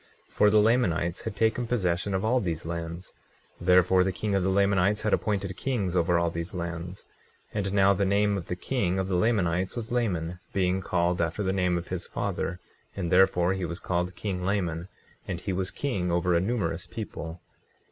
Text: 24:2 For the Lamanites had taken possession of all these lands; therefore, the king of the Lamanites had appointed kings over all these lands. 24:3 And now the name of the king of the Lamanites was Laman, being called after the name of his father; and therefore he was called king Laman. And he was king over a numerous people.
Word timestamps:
24:2 0.31 0.33
For 0.33 0.49
the 0.49 0.59
Lamanites 0.63 1.21
had 1.21 1.35
taken 1.35 1.67
possession 1.67 2.15
of 2.15 2.25
all 2.25 2.39
these 2.39 2.65
lands; 2.65 3.13
therefore, 3.59 4.03
the 4.03 4.11
king 4.11 4.33
of 4.33 4.41
the 4.41 4.49
Lamanites 4.49 5.03
had 5.03 5.13
appointed 5.13 5.55
kings 5.55 5.95
over 5.95 6.17
all 6.17 6.31
these 6.31 6.55
lands. 6.55 7.05
24:3 7.53 7.67
And 7.67 7.73
now 7.73 7.93
the 7.93 8.03
name 8.03 8.35
of 8.35 8.47
the 8.47 8.55
king 8.55 8.97
of 8.97 9.07
the 9.07 9.15
Lamanites 9.15 9.75
was 9.75 9.91
Laman, 9.91 10.39
being 10.53 10.81
called 10.81 11.21
after 11.21 11.43
the 11.43 11.53
name 11.53 11.77
of 11.77 11.89
his 11.89 12.07
father; 12.07 12.59
and 12.95 13.11
therefore 13.11 13.53
he 13.53 13.63
was 13.63 13.79
called 13.79 14.15
king 14.15 14.43
Laman. 14.43 14.87
And 15.27 15.39
he 15.39 15.53
was 15.53 15.69
king 15.69 16.11
over 16.11 16.33
a 16.33 16.39
numerous 16.41 16.87
people. 16.87 17.39